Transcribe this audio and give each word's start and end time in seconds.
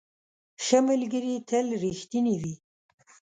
ښه 0.63 0.79
ملګري 0.89 1.33
تل 1.49 1.65
رښتیني 1.83 2.35
وي. 2.41 2.53